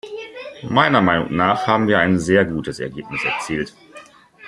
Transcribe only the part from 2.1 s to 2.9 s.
sehr gutes